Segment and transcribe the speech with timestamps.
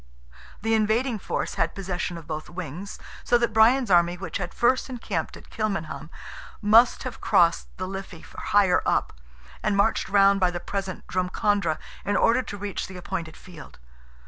[0.63, 4.89] The invading force had possession of both wings, so that Brian's army, which had first
[4.89, 6.09] encamped at Kilmainham,
[6.59, 9.13] must have crossed the Liffey higher up,
[9.61, 13.77] and marched round by the present Drumcondra in order to reach the appointed field.